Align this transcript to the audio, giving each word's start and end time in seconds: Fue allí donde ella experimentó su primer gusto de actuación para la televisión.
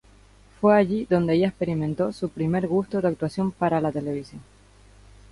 Fue 0.59 0.75
allí 0.75 1.05
donde 1.07 1.35
ella 1.35 1.49
experimentó 1.49 2.11
su 2.11 2.29
primer 2.29 2.67
gusto 2.67 3.01
de 3.01 3.07
actuación 3.07 3.51
para 3.51 3.79
la 3.79 3.91
televisión. 3.91 4.41